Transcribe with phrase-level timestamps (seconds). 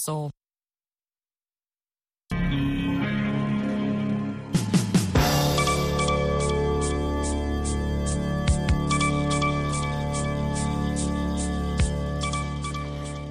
[0.00, 0.30] soul.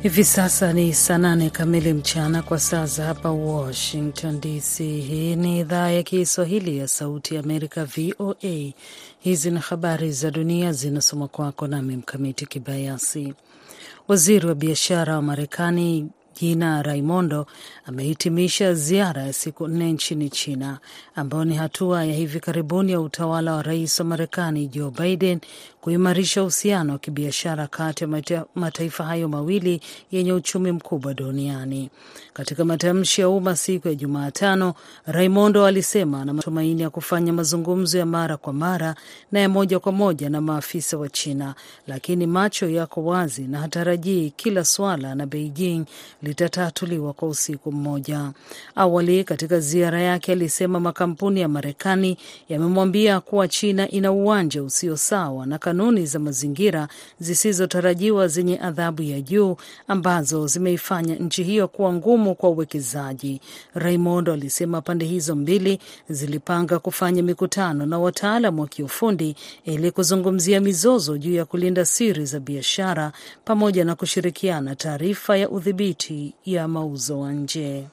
[0.03, 4.77] Hivi sasa ni saa nane kamili mchana kwa saa za hapa Washington DC.
[4.83, 8.73] Hii ni idhaa ya Kiswahili ya Sauti ya Amerika, VOA.
[9.19, 13.33] Hizi ni habari za dunia zinasoma kwako nami Mkamiti Kibayasi.
[14.07, 16.09] Waziri wa biashara wa Marekani
[16.39, 17.45] Gina Raimondo
[17.85, 20.77] amehitimisha ziara ya siku nne nchini China,
[21.15, 25.39] ambayo ni hatua ya hivi karibuni ya utawala wa rais wa Marekani Joe Biden
[25.81, 29.81] kuimarisha uhusiano wa kibiashara kati ya mataifa hayo mawili
[30.11, 31.89] yenye uchumi mkubwa duniani.
[32.33, 34.73] Katika matamshi ya umma siku ya Jumatano,
[35.05, 38.95] Raimondo alisema ana matumaini ya kufanya mazungumzo ya mara kwa mara
[39.31, 41.55] na ya moja kwa moja na maafisa wa China,
[41.87, 45.85] lakini macho yako wazi na hatarajii kila swala na Beijing
[46.29, 48.31] litatatuliwa kwa usiku mmoja.
[48.75, 52.17] Awali katika ziara yake alisema makampuni ya Marekani
[52.49, 56.87] yamemwambia kuwa China ina uwanja usio sawa na kanuni za mazingira
[57.19, 59.55] zisizotarajiwa zenye adhabu ya juu
[59.87, 63.41] ambazo zimeifanya nchi hiyo kuwa ngumu kwa uwekezaji.
[63.73, 71.17] Raimondo alisema pande hizo mbili zilipanga kufanya mikutano na wataalam wa kiufundi ili kuzungumzia mizozo
[71.17, 73.11] juu ya kulinda siri za biashara
[73.45, 77.87] pamoja na kushirikiana taarifa ya udhibiti ya mauzo nje.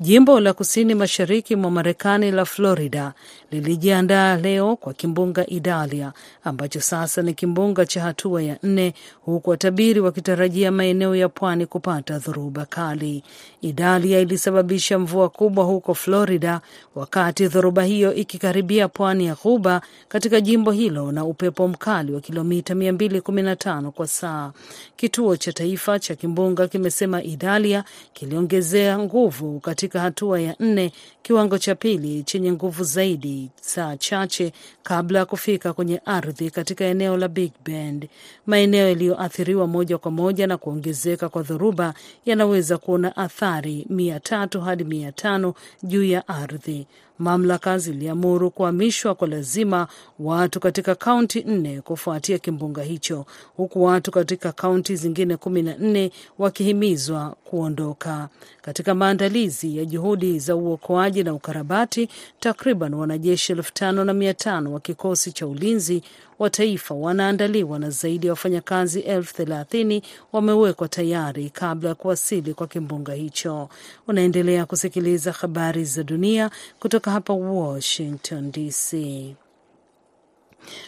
[0.00, 3.12] Jimbo la kusini mashariki mwa Marekani la Florida
[3.50, 6.12] lilijiandaa leo kwa kimbunga Idalia
[6.44, 12.18] ambacho sasa ni kimbunga cha hatua ya nne, huku watabiri wakitarajia maeneo ya pwani kupata
[12.18, 13.22] dhoruba kali.
[13.60, 16.60] Idalia ilisababisha mvua kubwa huko Florida
[16.94, 22.74] wakati dhoruba hiyo ikikaribia pwani ya Ghuba katika jimbo hilo na upepo mkali wa kilomita
[22.74, 24.52] 215 kwa saa.
[24.96, 30.92] Kituo cha taifa cha kimbunga kimesema Idalia kiliongezea nguvu katika hatua ya nne,
[31.22, 34.52] kiwango cha pili chenye nguvu zaidi, saa chache
[34.82, 38.08] kabla ya kufika kwenye ardhi katika eneo la Big Bend.
[38.46, 41.94] Maeneo yaliyoathiriwa moja kwa moja na kuongezeka kwa dhoruba
[42.26, 46.86] yanaweza kuona athari mia tatu hadi mia tano juu ya ardhi.
[47.20, 49.88] Mamlaka ziliamuru kuhamishwa kwa lazima
[50.18, 53.26] watu katika kaunti nne kufuatia kimbunga hicho,
[53.56, 58.28] huku watu katika kaunti zingine kumi na nne wakihimizwa kuondoka.
[58.62, 62.08] Katika maandalizi ya juhudi za uokoaji na ukarabati,
[62.40, 66.02] takriban wanajeshi elfu tano na mia tano wa kikosi cha ulinzi
[66.40, 70.02] wa taifa wanaandaliwa na zaidi ya wafanyakazi elfu thelathini
[70.32, 73.68] wamewekwa tayari kabla ya kuwasili kwa kimbunga hicho.
[74.08, 78.94] Unaendelea kusikiliza habari za dunia kutoka hapa Washington DC.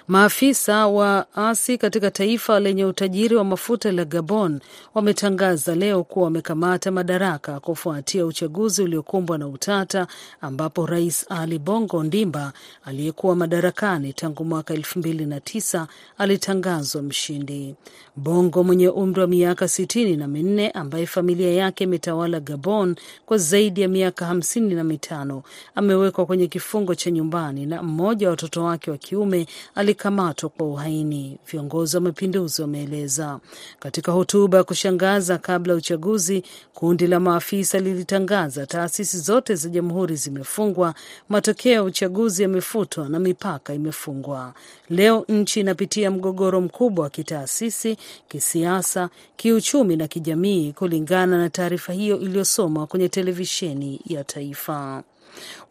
[0.08, 4.60] Maafisa wa asi katika taifa lenye utajiri wa mafuta la Gabon
[4.94, 10.06] wametangaza leo kuwa wamekamata madaraka kufuatia uchaguzi uliokumbwa na utata
[10.40, 12.52] ambapo Rais Ali Bongo Ndimba
[12.84, 15.86] aliyekuwa madarakani tangu mwaka elfu mbili na tisa
[16.18, 17.74] alitangazwa mshindi.
[18.16, 22.96] Bongo mwenye umri wa miaka sitini na minne ambaye familia yake imetawala Gabon
[23.26, 25.42] kwa zaidi ya miaka hamsini na mitano
[25.74, 31.38] amewekwa kwenye kifungo cha nyumbani na mmoja wa watoto wake wa kiume alikamatwa kwa uhaini,
[31.52, 33.40] viongozi wa mapinduzi wameeleza.
[33.78, 36.42] Katika hotuba ya kushangaza kabla ya uchaguzi,
[36.74, 40.94] kundi la maafisa lilitangaza taasisi zote za jamhuri zimefungwa,
[41.28, 44.54] matokeo ya uchaguzi yamefutwa na mipaka imefungwa.
[44.90, 47.96] Leo nchi inapitia mgogoro mkubwa wa kitaasisi,
[48.28, 55.02] kisiasa, kiuchumi na kijamii, kulingana na taarifa hiyo iliyosomwa kwenye televisheni ya taifa.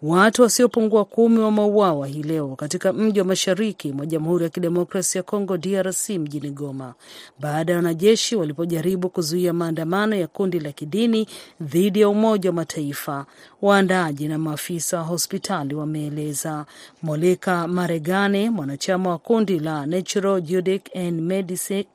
[0.01, 5.23] Watu wasiopungua kumi wameuawa hii leo katika mji wa mashariki mwa Jamhuri ya Kidemokrasia ya
[5.23, 6.93] Kongo, DRC, mjini Goma,
[7.39, 11.27] baada ya wanajeshi walipojaribu kuzuia maandamano ya kundi la kidini
[11.61, 13.25] dhidi ya Umoja wa Mataifa.
[13.61, 16.65] Waandaaji na maafisa wa hospitali wameeleza.
[17.01, 21.85] Moleka Maregane, mwanachama wa kundi la Natural Judic and Medicine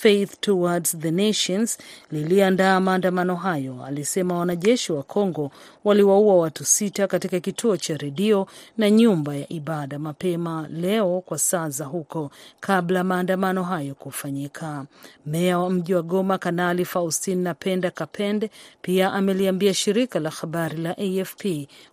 [0.00, 1.78] Faith Towards the Nations
[2.12, 5.50] liliandaa maandamano hayo, alisema wanajeshi wa Kongo
[5.84, 8.46] waliwaua watu sita katika kituo cha redio
[8.78, 12.30] na nyumba ya ibada mapema leo kwa saa za huko,
[12.60, 14.86] kabla maandamano hayo kufanyika.
[15.26, 18.50] Meya wa mji wa Goma, Kanali Faustin Napenda Kapende,
[18.82, 21.44] pia ameliambia shirika la habari la AFP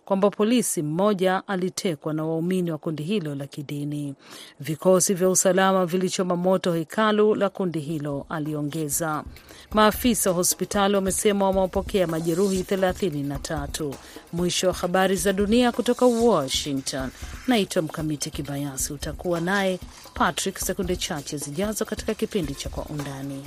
[0.04, 4.14] kwamba polisi mmoja alitekwa na waumini wa kundi hilo la kidini.
[4.60, 7.97] Vikosi vya usalama vilichoma moto hekalu la kundi hilo,
[8.28, 9.24] aliongeza.
[9.70, 13.94] Maafisa wa hospitali wamesema wamewapokea majeruhi thelathini na tatu.
[14.32, 17.10] Mwisho wa habari za dunia kutoka Washington.
[17.46, 18.92] Naitwa Mkamiti Kibayasi.
[18.92, 19.78] Utakuwa naye
[20.14, 23.44] Patrick sekunde chache zijazo katika kipindi cha Kwa Undani.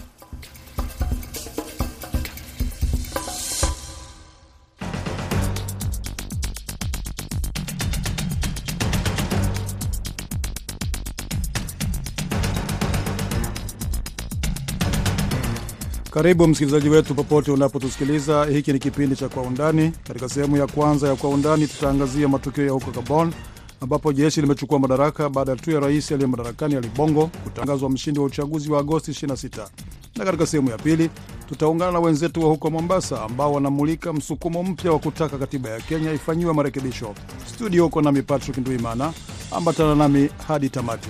[16.11, 18.45] Karibu msikilizaji wetu popote unapotusikiliza.
[18.45, 19.91] Hiki ni kipindi cha Kwa Undani.
[20.07, 23.33] Katika sehemu ya kwanza ya Kwa Undani tutaangazia matukio ya huko Gabon
[23.81, 28.25] ambapo jeshi limechukua madaraka baada tu ya rais aliye madarakani Ali Bongo kutangazwa mshindi wa
[28.25, 29.67] uchaguzi wa Agosti 26.
[30.15, 31.09] Na katika sehemu ya pili
[31.49, 36.13] tutaungana na wenzetu wa huko Mombasa ambao wanamulika msukumo mpya wa kutaka katiba ya Kenya
[36.13, 37.15] ifanyiwe marekebisho.
[37.53, 39.13] Studio huko nami Patrick Nduimana,
[39.51, 41.09] ambatana nami hadi tamati.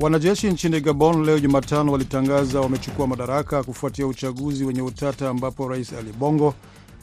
[0.00, 6.12] Wanajeshi nchini Gabon leo Jumatano walitangaza wamechukua madaraka kufuatia uchaguzi wenye utata ambapo rais Ali
[6.12, 6.54] Bongo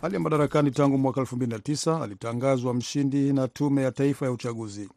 [0.01, 4.89] aliye madarakani tangu mwaka 2009 alitangazwa mshindi na tume ya taifa ya uchaguzi.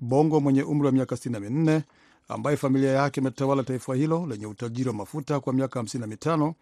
[0.00, 1.80] Bongo mwenye umri wa miaka 64
[2.28, 6.52] ambaye familia yake imetawala taifa hilo lenye utajiri wa mafuta kwa miaka 55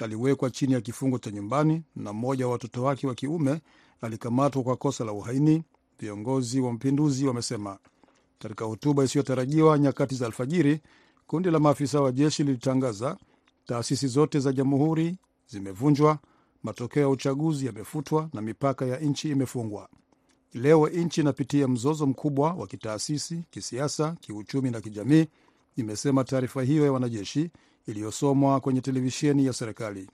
[0.00, 3.60] aliwekwa chini ya kifungo cha nyumbani na mmoja wa watoto wake wa kiume
[4.00, 5.62] alikamatwa kwa kosa la uhaini,
[6.00, 7.78] viongozi wa mapinduzi wamesema.
[8.38, 10.80] Katika hotuba isiyotarajiwa nyakati za alfajiri,
[11.26, 13.16] kundi la maafisa wa jeshi lilitangaza
[13.66, 15.16] taasisi zote za jamhuri
[15.48, 16.18] zimevunjwa,
[16.62, 19.88] matokeo ya uchaguzi yamefutwa na mipaka ya nchi imefungwa.
[20.54, 25.26] Leo nchi inapitia mzozo mkubwa wa kitaasisi, kisiasa, kiuchumi na kijamii,
[25.76, 27.50] imesema taarifa hiyo ya wanajeshi
[27.86, 30.10] iliyosomwa kwenye televisheni ya serikali.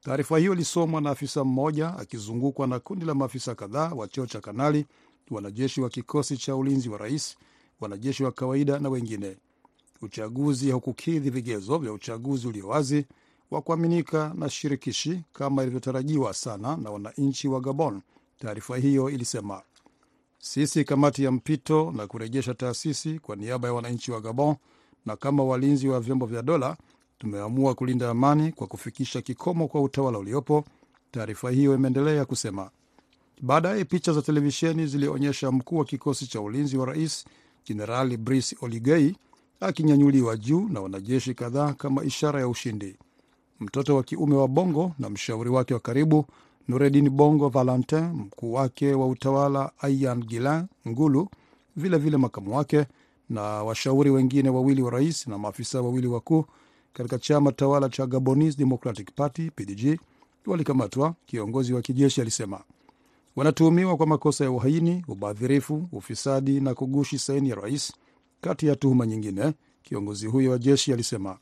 [0.00, 4.40] Taarifa hiyo ilisomwa na afisa mmoja akizungukwa na kundi la maafisa kadhaa wa cheo cha
[4.40, 4.86] kanali,
[5.30, 7.36] wanajeshi wa kikosi cha ulinzi wa rais,
[7.80, 9.36] wanajeshi wa kawaida na wengine.
[10.02, 13.06] Uchaguzi haukukidhi vigezo vya uchaguzi ulio wazi
[13.50, 18.00] wa kuaminika na shirikishi kama ilivyotarajiwa sana na wananchi wa Gabon,
[18.38, 19.62] taarifa hiyo ilisema.
[20.38, 24.56] Sisi kamati ya mpito na kurejesha taasisi kwa niaba ya wananchi wa Gabon
[25.06, 26.76] na kama walinzi wa vyombo vya dola
[27.18, 30.64] tumeamua kulinda amani kwa kufikisha kikomo kwa utawala uliopo,
[31.10, 32.70] taarifa hiyo imeendelea kusema.
[33.42, 37.24] Baadaye picha za televisheni zilionyesha mkuu wa kikosi cha ulinzi wa rais
[37.66, 39.16] Jenerali Brice Oligei
[39.60, 42.96] akinyanyuliwa juu na wanajeshi kadhaa kama ishara ya ushindi.
[43.60, 46.26] Mtoto wa kiume wa Bongo na mshauri wake wa karibu
[46.68, 51.28] Nureddin Bongo Valentin, mkuu wake wa utawala Ayan Gilan Ngulu,
[51.76, 52.86] vilevile vile makamu wake
[53.30, 56.44] na washauri wengine wawili wa rais na maafisa wawili wakuu
[56.92, 59.98] katika chama tawala cha Gabonese Democratic Party PDG
[60.46, 62.60] walikamatwa, kiongozi wa kijeshi alisema.
[63.36, 67.92] Wanatuhumiwa kwa makosa ya uhaini, ubadhirifu, ufisadi na kugushi saini ya rais,
[68.40, 69.52] kati ya tuhuma nyingine,
[69.82, 71.38] kiongozi huyo wa jeshi alisema.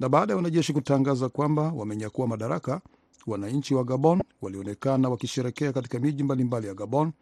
[0.00, 2.80] Na baada ya wanajeshi kutangaza kwamba wamenyakua madaraka,
[3.26, 7.12] wananchi wa Gabon walionekana wakisherekea katika miji mbalimbali ya Gabon,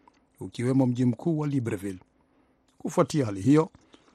[0.40, 1.98] ukiwemo mji mkuu wa Libreville.
[2.78, 3.70] Kufuatia hali hiyo,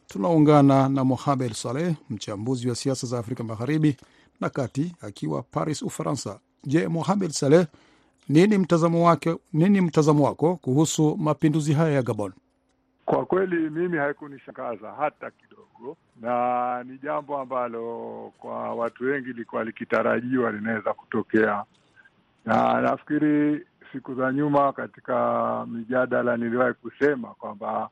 [0.07, 3.97] tunaungana na Mohamed Saleh, mchambuzi wa siasa za Afrika Magharibi
[4.39, 6.39] na Kati, akiwa Paris, Ufaransa.
[6.65, 7.67] Je, Mohamed Saleh,
[8.29, 12.31] nini mtazamo wake, nini mtazamo wako kuhusu mapinduzi haya ya Gabon?
[13.05, 20.51] Kwa kweli mimi haikunishangaza hata kidogo, na ni jambo ambalo kwa watu wengi likuwa likitarajiwa
[20.51, 21.63] linaweza kutokea,
[22.45, 27.89] na nafikiri siku za nyuma katika mijadala niliwahi kusema kwamba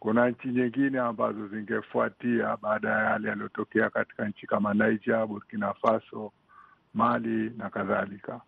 [0.00, 6.32] kuna nchi nyingine ambazo zingefuatia baada ya yale yaliyotokea katika nchi kama Niger, Burkina Faso,
[6.94, 8.40] Mali na kadhalika.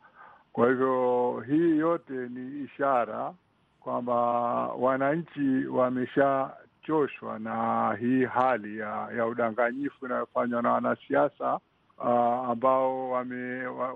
[0.55, 3.35] Kwa hivyo hii yote ni ishara
[3.81, 4.15] kwamba
[4.69, 11.61] wananchi wameshachoshwa na hii hali ya, ya udanganyifu inayofanywa na wanasiasa
[11.99, 12.09] uh,
[12.51, 13.11] ambao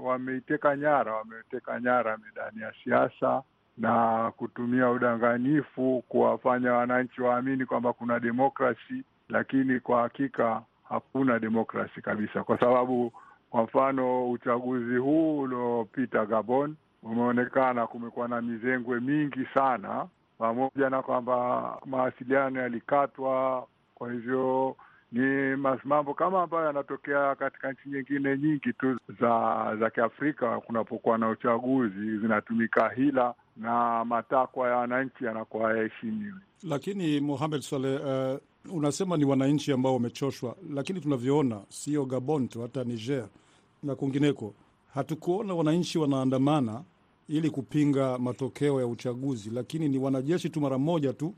[0.02, 3.42] wameiteka wame nyara wameteka nyara medani ya siasa
[3.76, 12.44] na kutumia udanganyifu kuwafanya wananchi waamini kwamba kuna demokrasi, lakini kwa hakika hakuna demokrasi kabisa,
[12.44, 13.12] kwa sababu
[13.50, 20.06] kwa mfano uchaguzi huu uliopita Gabon umeonekana kumekuwa na mizengwe mingi sana,
[20.38, 23.66] pamoja na kwamba mawasiliano yalikatwa.
[23.94, 24.76] Kwa hivyo
[25.12, 30.60] ni mambo kama ambayo yanatokea katika nchi nyingine nyingi tu za za Kiafrika.
[30.60, 36.40] Kunapokuwa na uchaguzi, zinatumika hila na matakwa ya wananchi yanakuwa hayaheshimiwi.
[36.62, 38.38] Lakini Mohamed Saleh, uh,
[38.72, 43.28] unasema ni wananchi ambao wamechoshwa, lakini tunavyoona sio Gabon tu, hata Niger
[43.82, 44.54] na kwingineko
[44.94, 46.82] hatukuona wananchi wanaandamana
[47.28, 51.34] ili kupinga matokeo ya uchaguzi, lakini ni wanajeshi tu mara moja tu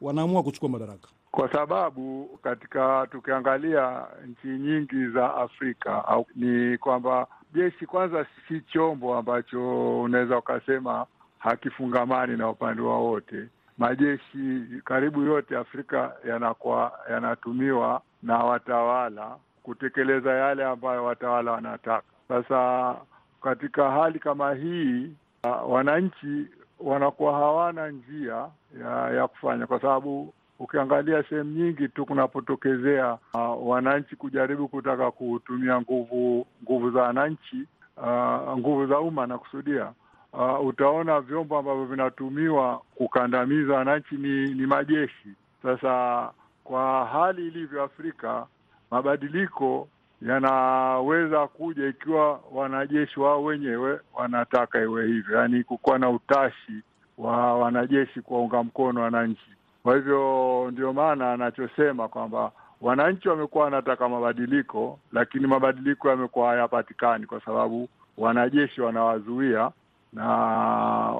[0.00, 7.86] wanaamua kuchukua madaraka, kwa sababu katika tukiangalia nchi nyingi za Afrika au ni kwamba jeshi
[7.86, 11.06] kwanza si chombo ambacho unaweza ukasema
[11.38, 13.48] hakifungamani na upande wowote.
[13.78, 22.02] Majeshi karibu yote Afrika yanakuwa yanatumiwa na watawala kutekeleza yale ambayo watawala wanataka.
[22.28, 22.94] Sasa
[23.42, 25.10] katika hali kama hii
[25.44, 26.46] uh, wananchi
[26.80, 28.46] wanakuwa hawana njia
[28.80, 35.80] ya, ya kufanya, kwa sababu ukiangalia sehemu nyingi tu kunapotokezea uh, wananchi kujaribu kutaka kutumia
[35.80, 37.62] nguvu nguvu za wananchi
[37.96, 39.92] uh, nguvu za umma nakusudia,
[40.36, 45.28] uh, utaona vyombo ambavyo vinatumiwa kukandamiza wananchi ni, ni majeshi.
[45.62, 46.30] Sasa
[46.64, 48.46] kwa hali ilivyo Afrika,
[48.90, 49.88] mabadiliko
[50.22, 56.82] yanaweza kuja ikiwa wanajeshi wao wenyewe wanataka iwe hivyo, yaani kukuwa na utashi
[57.18, 59.50] wa wanajeshi kuwaunga mkono wananchi.
[59.82, 67.40] Kwa hivyo ndio maana anachosema kwamba wananchi wamekuwa wanataka mabadiliko, lakini mabadiliko yamekuwa hayapatikani kwa
[67.40, 67.88] sababu
[68.18, 69.70] wanajeshi wanawazuia
[70.16, 70.26] na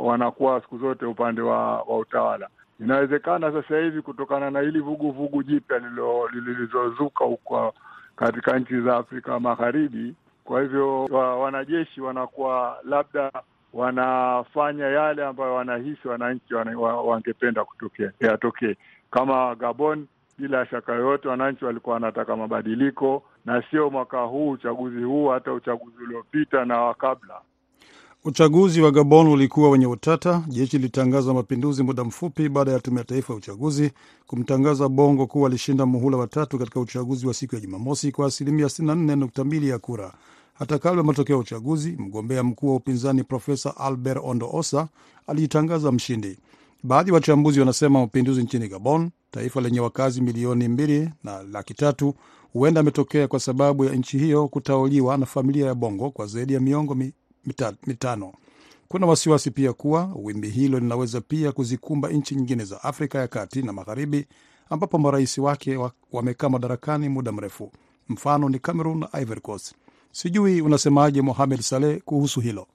[0.02, 2.48] wanakuwa siku zote upande wa, wa utawala.
[2.80, 5.78] Inawezekana sasa hivi kutokana na hili vuguvugu jipya
[6.32, 7.74] lililozuka huko
[8.16, 13.30] katika nchi za Afrika Magharibi, kwa hivyo wa, wanajeshi wanakuwa labda
[13.72, 18.76] wanafanya yale ambayo wanahisi wananchi wana, wa, wangependa kutokea yatokee.
[19.10, 20.06] Kama Gabon,
[20.38, 26.02] bila shaka yoyote wananchi walikuwa wanataka mabadiliko, na sio mwaka huu uchaguzi huu, hata uchaguzi
[26.04, 27.40] uliopita na wa kabla.
[28.28, 30.42] Uchaguzi wa Gabon ulikuwa wenye utata.
[30.48, 33.90] Jeshi lilitangaza mapinduzi muda mfupi baada ya tume ya taifa ya uchaguzi
[34.26, 38.66] kumtangaza Bongo kuwa alishinda muhula wa tatu katika uchaguzi wa siku ya Jumamosi kwa asilimia
[38.66, 40.14] 64.2 ya kura.
[40.54, 44.88] Hata kabla matokeo ya uchaguzi, mgombea mkuu wa upinzani Profesa Albert Ondo Osa
[45.26, 46.38] alijitangaza mshindi.
[46.82, 52.14] Baadhi ya wachambuzi wanasema mapinduzi nchini Gabon, taifa lenye wakazi milioni mbili na laki tatu,
[52.52, 56.60] huenda ametokea kwa sababu ya nchi hiyo kutawaliwa na familia ya Bongo kwa zaidi ya
[56.60, 57.12] miongo mi,
[57.86, 58.32] mitano.
[58.88, 63.62] Kuna wasiwasi pia kuwa wimbi hilo linaweza pia kuzikumba nchi nyingine za Afrika ya kati
[63.62, 64.26] na magharibi,
[64.70, 65.78] ambapo marais wake
[66.12, 67.72] wamekaa madarakani muda mrefu.
[68.08, 69.74] Mfano ni Cameroon na Ivory Coast.
[70.12, 72.66] Sijui unasemaje Mohamed Saleh kuhusu hilo?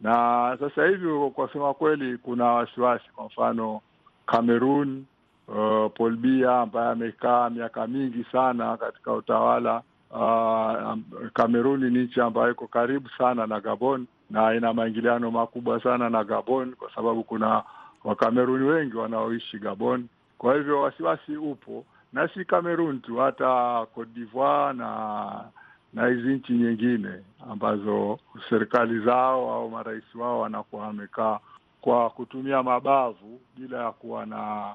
[0.00, 3.04] Na sasa hivi kwa kusema kweli, kuna wasiwasi.
[3.16, 3.80] Kwa mfano
[4.26, 5.04] Cameroon,
[5.48, 10.94] uh, Paul ambaye amekaa miaka mingi sana katika utawala uh,
[11.34, 16.24] Cameroon ni nchi ambayo iko karibu sana na Gabon na ina maingiliano makubwa sana na
[16.24, 17.62] Gabon kwa sababu kuna
[18.04, 20.06] Wakameruni wengi wanaoishi Gabon.
[20.38, 25.44] Kwa hivyo wasiwasi upo, na si Cameroon tu, hata Cote d'Ivoire na
[25.92, 31.38] na hizi nchi nyingine ambazo serikali zao au marais wao wanakuwa wamekaa
[31.80, 34.74] kwa kutumia mabavu bila ya kuwa na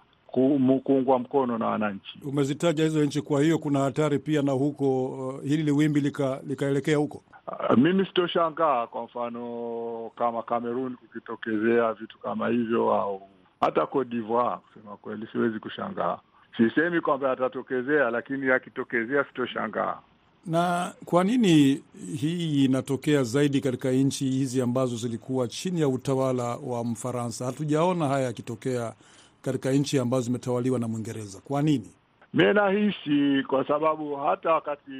[0.83, 2.19] kuungwa mkono na wananchi.
[2.25, 6.95] Umezitaja hizo nchi, kwa hiyo kuna hatari pia na huko, uh, hili liwimbi likaelekea lika
[6.95, 7.23] huko.
[7.69, 13.21] Uh, mimi sitoshangaa kwa mfano kama Cameroon kukitokezea vitu kama hivyo, au
[13.61, 14.57] hata Cote d'Ivoire.
[14.73, 16.17] Kusema kweli, siwezi kushangaa.
[16.57, 19.97] Sisemi kwamba yatatokezea, lakini yakitokezea sitoshangaa.
[20.45, 21.83] Na kwa nini
[22.17, 27.45] hii inatokea zaidi katika nchi hizi ambazo zilikuwa chini ya utawala wa Mfaransa?
[27.45, 28.93] Hatujaona haya yakitokea
[29.41, 31.39] katika nchi ambazo zimetawaliwa na Mwingereza.
[31.41, 31.91] Kwa nini?
[32.33, 34.91] Mi nahisi kwa sababu hata wakati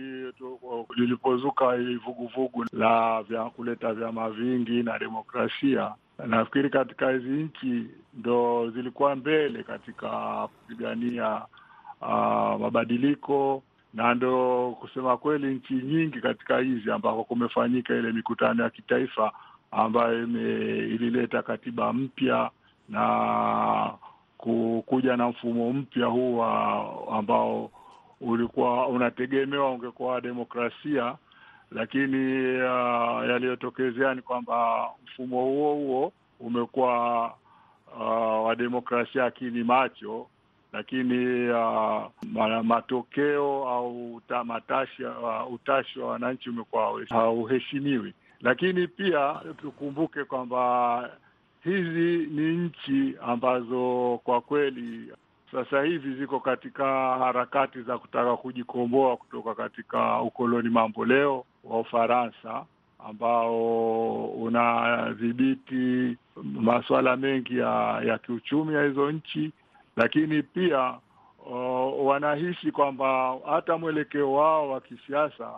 [0.96, 5.92] lilipozuka hili vuguvugu la vya kuleta vyama vingi na demokrasia,
[6.28, 10.10] nafikiri katika hizi nchi ndo zilikuwa mbele katika
[10.48, 11.42] kupigania
[12.02, 12.08] uh,
[12.62, 13.64] mabadiliko
[13.94, 19.32] na ndo kusema kweli, nchi nyingi katika hizi ambako kumefanyika ile mikutano ya kitaifa
[19.72, 22.50] ambayo ilileta katiba mpya
[22.90, 23.94] na
[24.86, 26.44] kuja na mfumo mpya huu
[27.12, 27.72] ambao
[28.22, 31.16] ulikuwa unategemewa ungekuwa wa demokrasia,
[31.72, 37.26] lakini uh, yaliyotokezea ni kwamba mfumo huo huo umekuwa
[38.00, 40.28] uh, wa demokrasia akini macho
[40.74, 42.06] lakini uh,
[42.64, 48.14] matokeo au uh, utashi wa wananchi umekuwa hauheshimiwi.
[48.42, 51.10] Lakini pia tukumbuke kwamba
[51.70, 55.12] hizi ni nchi ambazo kwa kweli
[55.52, 56.86] sasa hivi ziko katika
[57.18, 62.66] harakati za kutaka kujikomboa kutoka katika ukoloni mambo leo wa Ufaransa
[63.08, 69.52] ambao unadhibiti masuala mengi ya, ya kiuchumi ya hizo nchi.
[69.96, 70.96] Lakini pia
[71.46, 75.52] uh, wanahisi kwamba hata mwelekeo wao wa kisiasa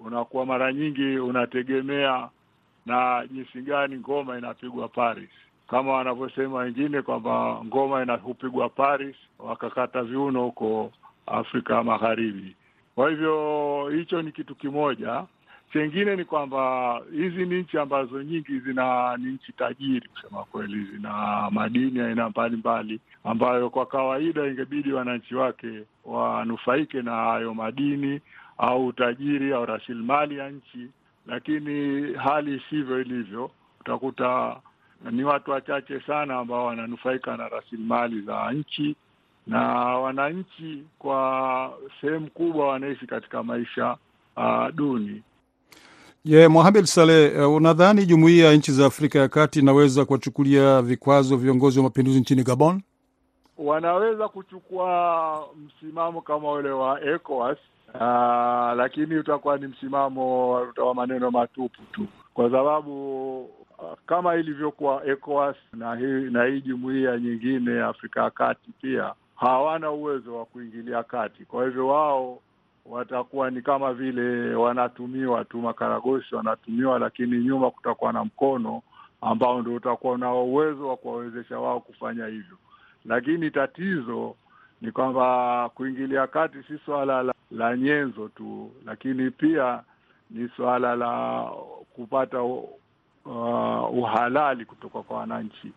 [0.00, 2.28] unakuwa mara nyingi unategemea
[2.86, 5.30] na jinsi gani ngoma inapigwa Paris,
[5.68, 10.92] kama wanavyosema wengine kwamba ngoma inahupigwa Paris, wakakata viuno huko
[11.26, 12.56] Afrika Magharibi.
[12.94, 15.24] Kwa hivyo hicho ni kitu kimoja.
[15.72, 21.48] Chengine ni kwamba hizi ni nchi ambazo nyingi zina ni nchi tajiri, kusema kweli, zina
[21.50, 28.20] madini aina mbalimbali ambayo kwa kawaida ingebidi wananchi wake wanufaike na hayo madini
[28.58, 30.88] au utajiri au rasilimali ya nchi,
[31.26, 33.50] lakini hali isivyo ilivyo.
[33.80, 34.56] Utakuta
[35.10, 38.96] ni watu wachache sana ambao wananufaika na rasilimali za nchi,
[39.46, 39.60] na
[39.98, 43.96] wananchi kwa sehemu kubwa wanaishi katika maisha
[44.36, 45.22] uh, duni.
[46.24, 50.82] Je, yeah, Mohamed Saleh, uh, unadhani jumuiya ya nchi za Afrika ya Kati inaweza kuwachukulia
[50.82, 52.82] vikwazo viongozi wa mapinduzi nchini Gabon?
[53.58, 57.58] Wanaweza kuchukua msimamo kama ule wa ECOWAS,
[57.94, 58.00] uh,
[58.76, 63.50] lakini utakuwa ni msimamo wa maneno matupu tu, kwa sababu
[64.06, 69.90] kama ilivyokuwa ECOWAS na hii na hii jumuiya nyingine ya Afrika ya Kati pia hawana
[69.90, 71.44] uwezo wa kuingilia kati.
[71.44, 72.40] Kwa hivyo wao
[72.86, 78.82] watakuwa ni kama vile wanatumiwa tu, makaragosi wanatumiwa, lakini nyuma kutakuwa na mkono
[79.20, 82.56] ambao ndio utakuwa unao uwezo wa kuwawezesha wao kufanya hivyo.
[83.04, 84.34] Lakini tatizo
[84.80, 89.82] ni kwamba kuingilia kati si suala la, la nyenzo tu, lakini pia
[90.30, 91.42] ni suala la
[91.94, 92.38] kupata
[93.28, 95.72] uh, uhalali kutoka kwa wananchi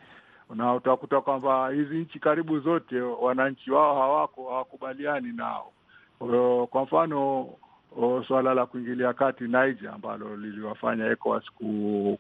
[0.56, 5.72] na utakuta kwamba hizi nchi karibu zote wananchi wao hawako hawakubaliani nao.
[6.70, 7.50] Kwa mfano
[8.28, 11.44] suala la kuingilia kati Niger ambalo liliwafanya ECOWAS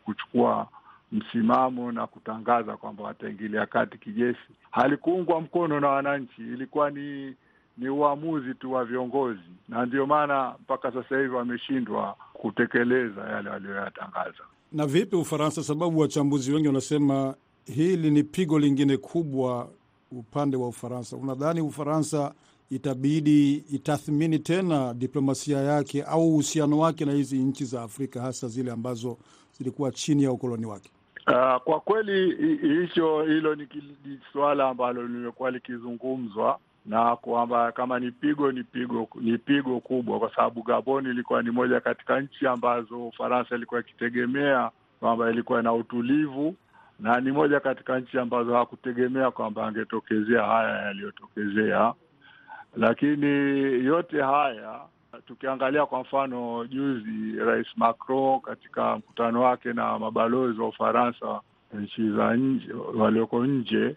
[0.05, 0.67] kuchukua
[1.11, 7.35] msimamo na kutangaza kwamba wataingilia kati kijeshi, halikuungwa mkono na wananchi, ilikuwa ni
[7.77, 14.43] ni uamuzi tu wa viongozi, na ndio maana mpaka sasa hivi wameshindwa kutekeleza yale waliyoyatangaza.
[14.71, 15.63] Na vipi Ufaransa?
[15.63, 17.35] Sababu wachambuzi wengi wanasema
[17.65, 19.69] hili ni pigo lingine kubwa
[20.11, 21.17] upande wa Ufaransa.
[21.17, 22.33] Unadhani Ufaransa
[22.69, 28.71] itabidi itathmini tena diplomasia yake au uhusiano wake na hizi nchi za Afrika, hasa zile
[28.71, 29.17] ambazo
[29.57, 30.91] zilikuwa chini ya ukoloni wake?
[31.27, 32.35] Uh, kwa kweli
[32.81, 33.67] hicho hilo ni
[34.33, 40.35] suala ambalo limekuwa likizungumzwa na kwamba kama ni pigo ni pigo ni pigo kubwa, kwa
[40.35, 46.55] sababu Gabon ilikuwa ni moja katika nchi ambazo Ufaransa ilikuwa ikitegemea kwamba ilikuwa na utulivu
[46.99, 51.93] na ni moja katika nchi ambazo hakutegemea kwamba angetokezea haya yaliyotokezea.
[52.77, 53.27] Lakini
[53.85, 54.79] yote haya
[55.27, 61.41] tukiangalia, kwa mfano, juzi Rais Macron katika mkutano wake na mabalozi wa Ufaransa
[61.73, 63.95] nchi za nje walioko nje,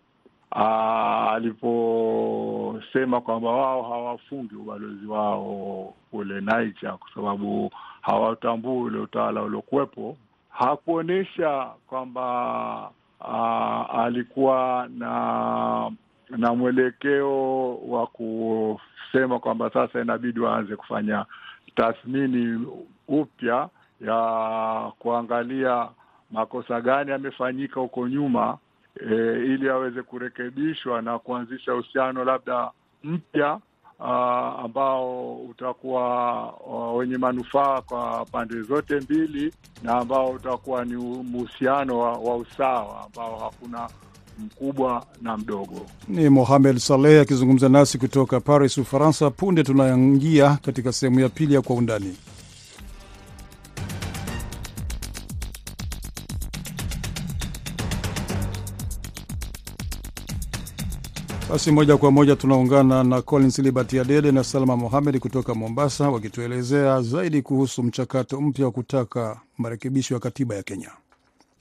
[1.35, 10.17] aliposema kwamba wao hawafungi ubalozi wao kule Niger kwa sababu hawatambui ule utawala uliokuwepo
[10.51, 12.91] hakuonyesha kwamba
[13.21, 15.91] uh, alikuwa na
[16.31, 21.25] na mwelekeo wa kusema kwamba sasa inabidi waanze kufanya
[21.77, 22.67] tathmini
[23.09, 23.69] upya
[24.01, 25.89] ya kuangalia
[26.31, 28.59] makosa gani yamefanyika huko nyuma,
[29.01, 32.71] e, ili aweze kurekebishwa na kuanzisha uhusiano labda
[33.05, 33.59] mpya
[34.65, 42.37] ambao utakuwa wenye manufaa kwa pande zote mbili na ambao utakuwa ni uhusiano wa, wa
[42.37, 43.89] usawa ambao hakuna
[44.39, 45.87] mkubwa na mdogo.
[46.09, 49.31] Ni Mohamed Saleh akizungumza nasi kutoka Paris, Ufaransa.
[49.31, 52.17] Punde tunaingia katika sehemu ya pili ya Kwa Undani.
[61.55, 67.03] Basi moja kwa moja tunaungana na Collins Liberty Adede na Salma Mohamed kutoka Mombasa, wakituelezea
[67.03, 70.91] zaidi kuhusu mchakato mpya wa kutaka marekebisho ya katiba ya Kenya.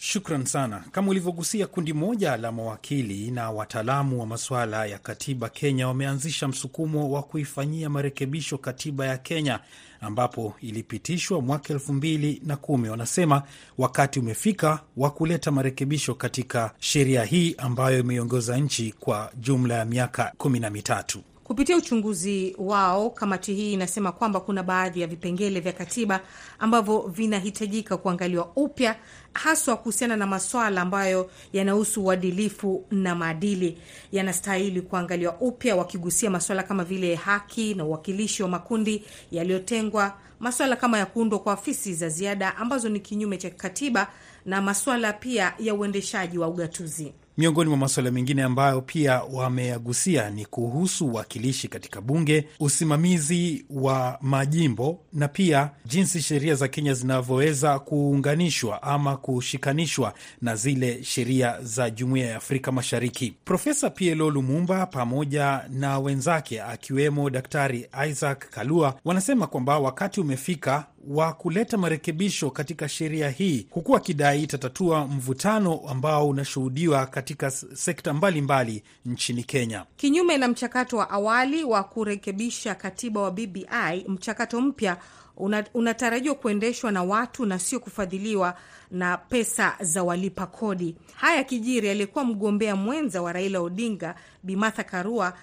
[0.05, 0.83] Shukran sana.
[0.91, 7.11] Kama ulivyogusia, kundi moja la mawakili na wataalamu wa masuala ya katiba Kenya wameanzisha msukumo
[7.11, 9.59] wa kuifanyia marekebisho katiba ya Kenya
[10.01, 12.89] ambapo ilipitishwa mwaka elfu mbili na kumi.
[12.89, 13.43] Wanasema
[13.77, 20.33] wakati umefika wa kuleta marekebisho katika sheria hii ambayo imeiongoza nchi kwa jumla ya miaka
[20.37, 21.23] kumi na mitatu.
[21.43, 26.19] Kupitia uchunguzi wao, kamati hii inasema kwamba kuna baadhi ya vipengele vya katiba
[26.59, 28.95] ambavyo vinahitajika kuangaliwa upya,
[29.33, 33.77] haswa kuhusiana na maswala ambayo yanahusu uadilifu na maadili,
[34.11, 40.97] yanastahili kuangaliwa upya, wakigusia maswala kama vile haki na uwakilishi wa makundi yaliyotengwa, maswala kama
[40.97, 44.07] ya kuundwa kwa afisi za ziada ambazo ni kinyume cha katiba,
[44.45, 47.13] na maswala pia ya uendeshaji wa ugatuzi.
[47.37, 54.99] Miongoni mwa masuala mengine ambayo pia wameyagusia ni kuhusu uwakilishi katika bunge, usimamizi wa majimbo
[55.13, 62.27] na pia jinsi sheria za Kenya zinavyoweza kuunganishwa ama kushikanishwa na zile sheria za Jumuiya
[62.27, 63.33] ya Afrika Mashariki.
[63.45, 71.33] Profesa PLO Lumumba pamoja na wenzake akiwemo Daktari Isaac Kalua wanasema kwamba wakati umefika wa
[71.33, 78.83] kuleta marekebisho katika sheria hii, huku akidai itatatua mvutano ambao unashuhudiwa katika sekta mbalimbali mbali
[79.13, 79.85] nchini Kenya.
[79.97, 84.97] Kinyume na mchakato wa awali wa kurekebisha katiba wa BBI, mchakato mpya
[85.37, 88.57] una, unatarajiwa kuendeshwa na watu na sio kufadhiliwa
[88.91, 90.95] na pesa za walipa kodi.
[91.15, 94.55] Haya kijiri, aliyekuwa mgombea mwenza wa Raila Odinga Bi
[94.91, 95.33] Karua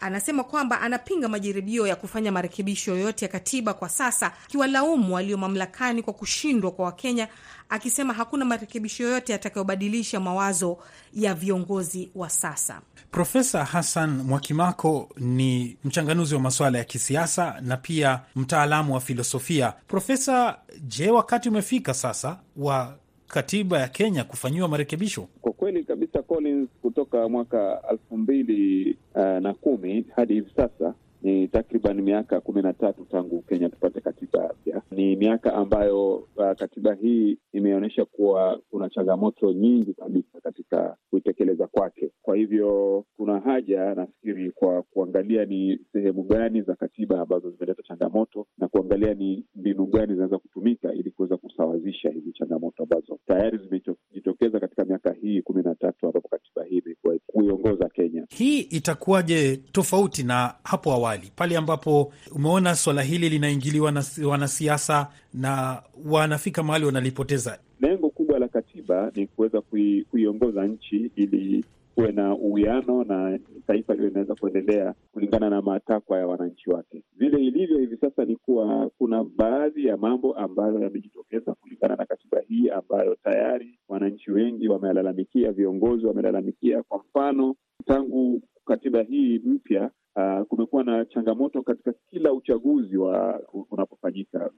[0.00, 6.02] anasema kwamba anapinga majaribio ya kufanya marekebisho yoyote ya katiba kwa sasa, akiwalaumu walio mamlakani
[6.02, 7.28] kwa kushindwa kwa Wakenya,
[7.68, 10.78] akisema hakuna marekebisho yoyote yatakayobadilisha mawazo
[11.14, 12.80] ya viongozi wa sasa.
[13.10, 19.72] Profesa Hassan Mwakimako ni mchanganuzi wa masuala ya kisiasa na pia mtaalamu wa filosofia.
[19.88, 22.96] Profesa, je, wakati umefika sasa wa
[23.28, 25.28] katiba ya Kenya kufanyiwa marekebisho?
[25.40, 30.94] Kwa kweli kabisa, Collins, kutoka mwaka elfu mbili uh, na kumi hadi hivi sasa
[31.26, 34.82] ni takriban miaka kumi na tatu tangu Kenya tupate katiba mpya.
[34.90, 42.10] Ni miaka ambayo uh, katiba hii imeonyesha kuwa kuna changamoto nyingi kabisa katika kuitekeleza kwake.
[42.22, 48.46] Kwa hivyo kuna haja nafikiri kwa kuangalia ni sehemu gani za katiba ambazo zimeleta changamoto
[48.58, 54.60] na kuangalia ni mbinu gani zinaweza kutumika ili kuweza kusawazisha hizi changamoto ambazo tayari zimejitokeza
[54.60, 58.26] katika miaka hii kumi na tatu ambapo katiba hii imekuwa kuiongoza Kenya.
[58.28, 65.82] Hii itakuwaje tofauti na hapo awali pale ambapo umeona swala hili linaingiliwa na wanasiasa na
[66.04, 67.58] wanafika mahali wanalipoteza?
[67.80, 73.94] Lengo kubwa la katiba ni kuweza kui, kuiongoza nchi ili kuwe na uwiano na taifa
[73.94, 77.02] liyo inaweza kuendelea kulingana na matakwa ya wananchi wake.
[77.18, 81.54] Vile ilivyo hivi sasa ni kuwa kuna baadhi ya mambo ambayo yamejitokeza
[81.86, 86.82] kulingana na katiba hii ambayo tayari wananchi wengi wamelalamikia, viongozi wamelalamikia.
[86.82, 87.54] Kwa mfano,
[87.86, 94.50] tangu katiba hii mpya Uh, kumekuwa na changamoto katika kila uchaguzi wa unapofanyika,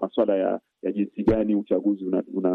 [0.00, 2.04] maswala ya, ya jinsi gani uchaguzi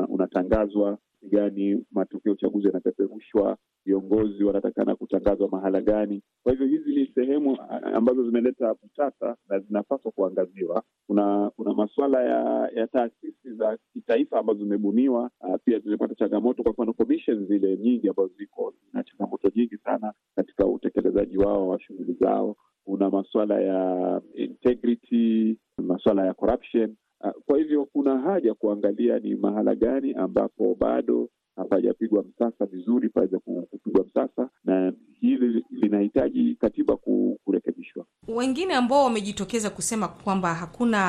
[0.10, 0.98] unatangazwa, una, una
[1.32, 6.22] gani matokeo ya uchaguzi yanapeperushwa, viongozi wanatakana kutangazwa mahala gani.
[6.44, 7.58] Kwa hivyo hizi ni sehemu
[7.94, 10.84] ambazo zimeleta utata na zinapaswa kuangaziwa.
[11.08, 15.32] Kuna kuna masuala ya, ya taasisi za kitaifa ambazo zimebuniwa,
[15.66, 16.64] pia zimepata changamoto.
[16.64, 21.80] Kwa mfano commission zile nyingi ambazo ziko zina changamoto nyingi sana katika utekelezaji wao wa
[21.80, 22.56] shughuli zao.
[22.84, 26.96] Kuna masuala ya integrity, masuala ya corruption.
[27.46, 33.38] Kwa hivyo kuna haja kuangalia ni mahala gani ambapo bado hapajapigwa msasa vizuri, paweze
[33.72, 36.98] kupigwa msasa, na hili linahitaji katiba
[37.46, 38.06] kurekebishwa.
[38.28, 41.00] Wengine ambao wamejitokeza kusema kwamba hakuna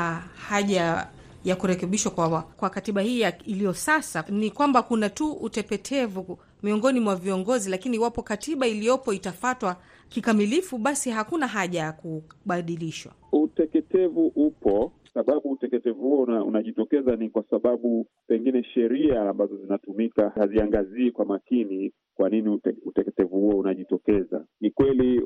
[0.49, 1.07] haja
[1.45, 7.17] ya kurekebishwa kwa, kwa katiba hii iliyo sasa ni kwamba kuna tu utepetevu miongoni mwa
[7.17, 9.77] viongozi, lakini iwapo katiba iliyopo itafatwa
[10.09, 13.13] kikamilifu, basi hakuna haja ya kubadilishwa.
[13.33, 21.11] Uteketevu upo, sababu uteketevu huo una, unajitokeza ni kwa sababu pengine sheria ambazo zinatumika haziangazii
[21.11, 22.49] kwa makini kwa nini
[22.85, 24.45] uteketevu huo unajitokeza.
[24.61, 25.21] Ni kweli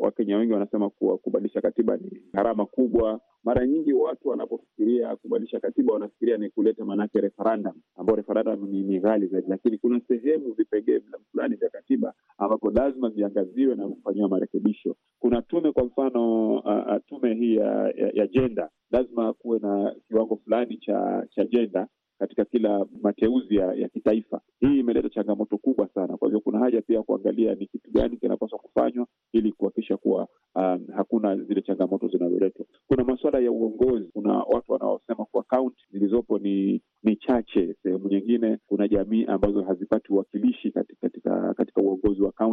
[0.00, 3.20] Wakenya wa, wa, wa wengi wanasema kuwa kubadilisha katiba ni gharama kubwa.
[3.44, 9.00] Mara nyingi watu wanapofikiria kubadilisha katiba wanafikiria ni kuleta maanake referendum, ambao referendum ni, ni
[9.00, 11.00] ghali zaidi, lakini kuna sehemu vipengee
[11.32, 14.96] fulani vya katiba ambapo lazima viangaziwe na kufanyiwa marekebisho.
[15.18, 17.66] Kuna tume kwa mfano uh, tume hii ya,
[17.96, 21.88] ya, ya jenda, lazima kuwe na kiwango fulani cha cha jenda
[22.22, 24.40] katika kila mateuzi ya, ya kitaifa.
[24.60, 26.16] Hii imeleta changamoto kubwa sana.
[26.16, 30.28] Kwa hivyo kuna haja pia ya kuangalia ni kitu gani kinapaswa kufanywa ili kuhakikisha kuwa
[30.54, 32.66] um, hakuna zile changamoto zinazoletwa.
[32.86, 34.08] Kuna masuala ya uongozi.
[34.12, 37.74] Kuna watu wanaosema kuwa kaunti zilizopo ni ni chache.
[37.82, 40.70] Sehemu nyingine kuna jamii ambazo hazipati uwakilishi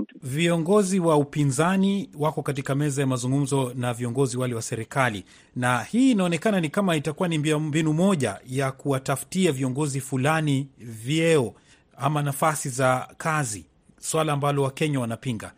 [0.05, 0.15] kaunti.
[0.23, 5.23] Viongozi wa upinzani wako katika meza ya mazungumzo na viongozi wale wa serikali,
[5.55, 11.53] na hii inaonekana ni kama itakuwa ni mbinu moja ya kuwatafutia viongozi fulani vyeo
[11.97, 13.65] ama nafasi za kazi,
[13.97, 15.51] swala ambalo Wakenya wanapinga.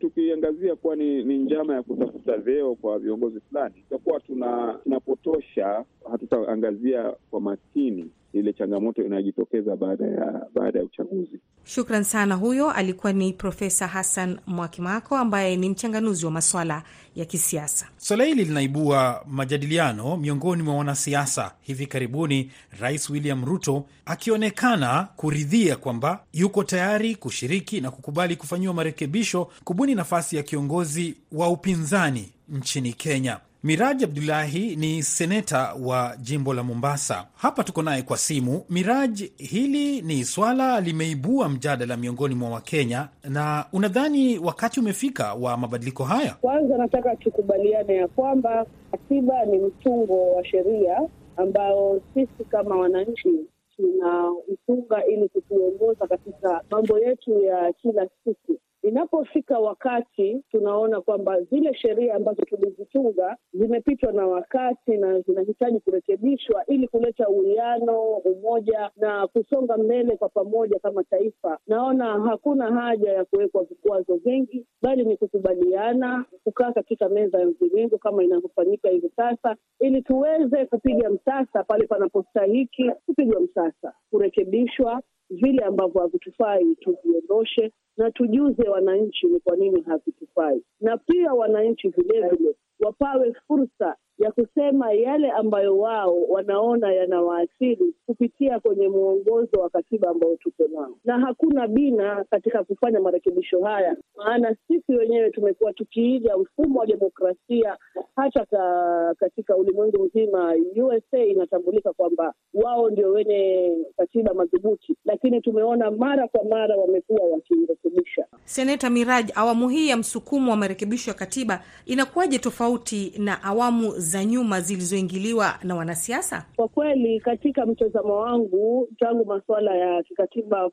[0.00, 7.14] Tukiangazia kuwa ni, ni njama ya kutafuta vyeo kwa viongozi fulani, tutakuwa tuna tunapotosha, hatutaangazia
[7.30, 11.40] kwa makini ile changamoto inayojitokeza baada ya baada ya uchaguzi.
[11.74, 12.34] Shukran sana.
[12.34, 16.82] Huyo alikuwa ni Profesa Hassan Mwakimako ambaye ni mchanganuzi wa maswala
[17.16, 17.88] ya kisiasa.
[17.96, 21.52] Swala hili linaibua majadiliano miongoni mwa wanasiasa.
[21.60, 29.48] Hivi karibuni Rais William Ruto akionekana kuridhia kwamba yuko tayari kushiriki na kukubali kufanyiwa marekebisho
[29.64, 33.38] kubuni nafasi ya kiongozi wa upinzani nchini Kenya.
[33.64, 37.26] Miraji Abdulahi ni seneta wa jimbo la Mombasa.
[37.36, 38.64] Hapa tuko naye kwa simu.
[38.70, 46.04] Miraj, hili ni swala limeibua mjadala miongoni mwa Wakenya, na unadhani wakati umefika wa mabadiliko
[46.04, 46.34] haya?
[46.40, 51.00] Kwanza nataka tukubaliane ya kwamba katiba ni mtungo wa sheria
[51.36, 53.30] ambao sisi kama wananchi
[53.76, 62.14] tunautunga ili kutuongoza katika mambo yetu ya kila siku inapofika wakati tunaona kwamba zile sheria
[62.14, 70.16] ambazo tulizitunga zimepitwa na wakati na zinahitaji kurekebishwa ili kuleta uwiano, umoja na kusonga mbele
[70.16, 76.72] kwa pamoja kama taifa, naona hakuna haja ya kuwekwa vikwazo vingi, bali ni kukubaliana, kukaa
[76.72, 83.40] katika meza ya mviringo kama inavyofanyika hivi sasa, ili tuweze kupiga msasa pale panapostahiki kupigwa
[83.40, 91.32] msasa, kurekebishwa vile ambavyo havitufai tuviondoshe, na tujuze wananchi ni kwa nini havitufai, na pia
[91.34, 99.70] wananchi vilevile wapawe fursa ya kusema yale ambayo wao wanaona yanawaathiri kupitia kwenye mwongozo wa
[99.70, 105.72] katiba ambao tuko nao, na hakuna bina katika kufanya marekebisho haya, maana sisi wenyewe tumekuwa
[105.72, 107.76] tukiiga mfumo wa demokrasia
[108.16, 110.54] hata ka, katika ulimwengu mzima.
[110.76, 118.26] USA inatambulika kwamba wao ndio wenye katiba madhubuti, lakini tumeona mara kwa mara wamekuwa wakirekebisha.
[118.44, 124.24] Seneta Miraj, awamu hii ya msukumo wa marekebisho ya katiba inakuwaje tofauti na awamu za
[124.24, 126.46] nyuma zilizoingiliwa na wanasiasa?
[126.56, 130.70] Kwa kweli, katika mtazamo wangu, tangu masuala ya kikatiba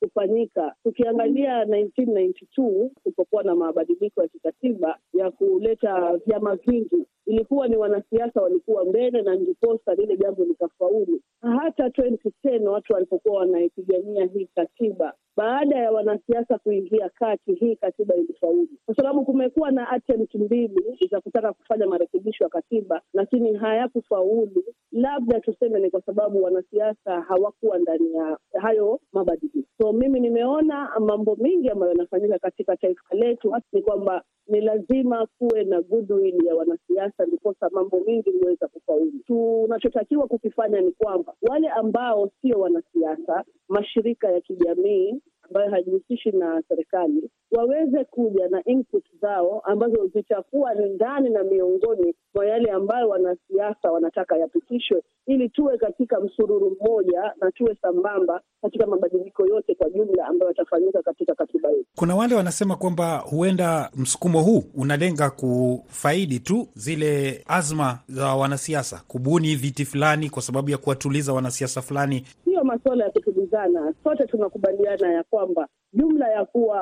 [0.00, 8.40] kufanyika, tukiangalia 1992 kulipokuwa na mabadiliko ya kikatiba ya kuleta vyama vingi, ilikuwa ni wanasiasa
[8.42, 11.20] walikuwa mbele, na ndiposa lile jambo likafaulu.
[11.42, 18.68] Hata 2010 watu walipokuwa wanaipigania hii katiba baada ya wanasiasa kuingia kati, hii katiba ilifaulu,
[18.94, 24.64] kwa sababu kumekuwa na attempt mbili za kutaka kufanya marekebisho ya katiba, lakini hayakufaulu.
[24.92, 29.68] Labda tuseme ni kwa sababu wanasiasa hawakuwa ndani ya hayo mabadiliko.
[29.82, 35.64] So mimi nimeona mambo mengi ambayo yanafanyika katika taifa letu ni kwamba ni lazima kuwe
[35.64, 39.12] na goodwill ya wanasiasa, ndiposa mambo mengi huweza kufaulu.
[39.26, 47.30] Tunachotakiwa kukifanya ni kwamba wale ambao sio wanasiasa, mashirika ya kijamii ambayo hajihusishi na serikali
[47.52, 53.90] waweze kuja na input zao ambazo zitakuwa ni ndani na miongoni mwa yale ambayo wanasiasa
[53.92, 60.26] wanataka yapitishwe, ili tuwe katika msururu mmoja na tuwe sambamba katika mabadiliko yote kwa jumla
[60.26, 61.84] ambayo yatafanyika katika katiba hii.
[61.96, 69.56] Kuna wale wanasema kwamba huenda msukumo huu unalenga kufaidi tu zile azma za wanasiasa, kubuni
[69.56, 72.24] viti fulani kwa sababu ya kuwatuliza wanasiasa fulani.
[72.44, 76.80] Siyo masuala ya kutulizana, sote tunakubaliana ya kwamba jumla ya kuwa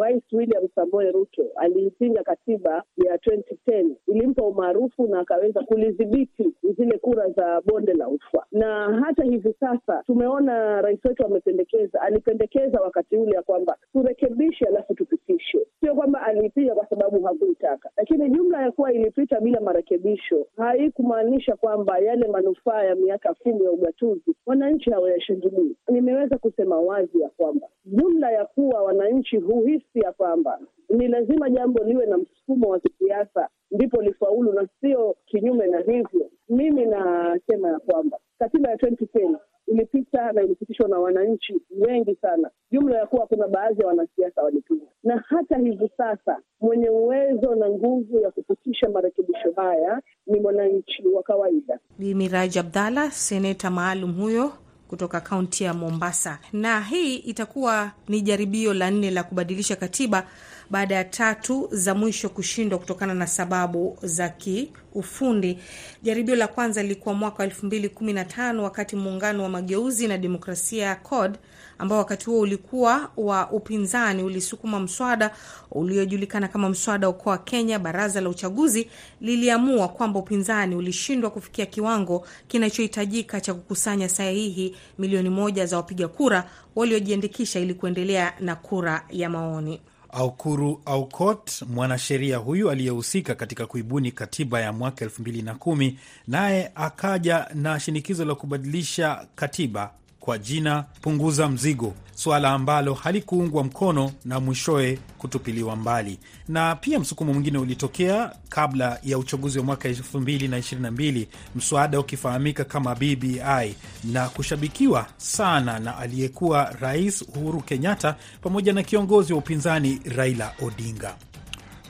[0.00, 7.28] Rais William Samoei Ruto aliipinga katiba ya 2010 ilimpa umaarufu na akaweza kulidhibiti zile kura
[7.30, 13.36] za bonde la ufa, na hata hivi sasa tumeona rais wetu amependekeza, alipendekeza wakati ule
[13.36, 15.58] ya kwamba turekebishe, alafu tupitishe.
[15.80, 21.98] Sio kwamba aliipiga kwa sababu hakuitaka, lakini jumla ya kuwa ilipita bila marekebisho haikumaanisha kwamba
[21.98, 25.76] yale manufaa ya miaka kumi ya ugatuzi wananchi hawayashangilii.
[25.88, 31.84] Nimeweza kusema wazi ya kwamba jumla ya kuwa wananchi huhisi ya kwamba ni lazima jambo
[31.84, 36.30] liwe na msukumo wa kisiasa ndipo lifaulu na sio kinyume na hivyo.
[36.48, 42.98] Mimi nasema ya kwamba katiba ya 2010 ilipita na ilipitishwa na wananchi wengi sana, jumla
[42.98, 48.20] ya kuwa kuna baadhi ya wanasiasa walipinga, na hata hivi sasa mwenye uwezo na nguvu
[48.20, 51.78] ya kupitisha marekebisho haya ni mwananchi wa kawaida.
[51.98, 54.52] Bi Miraji Abdalla, seneta maalum huyo
[54.88, 56.38] kutoka kaunti ya Mombasa.
[56.52, 60.26] Na hii itakuwa ni jaribio la nne la kubadilisha katiba
[60.70, 65.58] baada ya tatu za mwisho kushindwa kutokana na sababu za kiufundi.
[66.02, 70.08] Jaribio la kwanza lilikuwa mwaka wa elfu mbili kumi na tano wakati muungano wa mageuzi
[70.08, 71.38] na demokrasia ya CORD
[71.78, 75.30] ambao wakati huo ulikuwa wa upinzani ulisukuma mswada
[75.70, 77.78] uliojulikana kama mswada Okoa Kenya.
[77.78, 85.66] Baraza la uchaguzi liliamua kwamba upinzani ulishindwa kufikia kiwango kinachohitajika cha kukusanya sahihi milioni moja
[85.66, 89.80] za wapiga kura waliojiandikisha ili kuendelea na kura ya maoni.
[90.18, 95.98] Aukuru Aukot, mwanasheria huyu aliyehusika katika kuibuni katiba ya mwaka elfu mbili na kumi,
[96.28, 99.90] naye akaja na shinikizo la kubadilisha katiba
[100.26, 106.18] kwa jina punguza mzigo, suala ambalo halikuungwa mkono na mwishowe kutupiliwa mbali.
[106.48, 113.74] Na pia msukumo mwingine ulitokea kabla ya uchaguzi wa mwaka 2022, mswada ukifahamika kama BBI
[114.04, 121.16] na kushabikiwa sana na aliyekuwa Rais Uhuru Kenyatta pamoja na kiongozi wa upinzani Raila Odinga.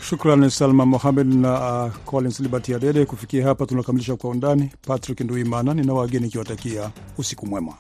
[0.00, 3.04] Shukrani Salma Mohamed na uh, Collins Liberty Adede.
[3.04, 4.70] Kufikia hapa tunakamilisha Kwa Undani.
[4.86, 7.74] Patrick Nduimana nina wageni ikiwatakia usiku mwema.